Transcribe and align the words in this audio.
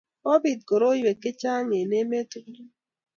kobit 0.23 0.59
koroiwek 0.67 1.17
chechang 1.23 1.69
eng 1.79 1.93
emet 1.99 2.27
tugul 2.31 2.69